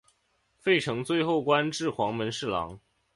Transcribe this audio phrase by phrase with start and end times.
[0.57, 2.79] 费承最后官至黄门侍郎。